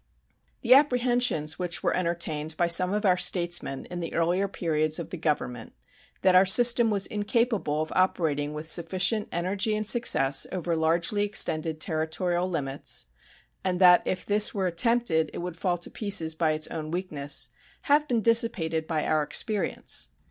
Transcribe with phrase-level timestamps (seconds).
[0.63, 5.11] The apprehensions which were entertained by some of our statesmen in the earlier periods of
[5.11, 5.73] the Government
[6.23, 11.79] that our system was incapable of operating with sufficient energy and success over largely extended
[11.79, 13.05] territorial limits,
[13.63, 17.49] and that if this were attempted it would fall to pieces by its own weakness,
[17.83, 20.07] have been dissipated by our experience.